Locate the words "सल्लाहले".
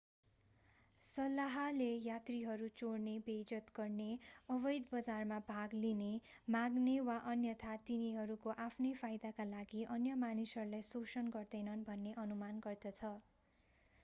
1.03-1.87